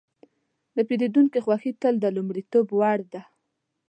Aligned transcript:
د 0.75 0.77
پیرودونکي 0.87 1.39
خوښي 1.45 1.71
تل 1.81 1.95
د 1.99 2.05
لومړیتوب 2.15 2.65
وړ 2.79 2.99
ده. 3.13 3.21